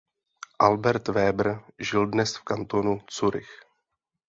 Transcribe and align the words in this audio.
Albert 0.67 1.09
Weber 1.17 1.51
žije 1.79 2.05
dnes 2.15 2.35
v 2.37 2.43
kantonu 2.43 2.99
Curych. 3.17 3.51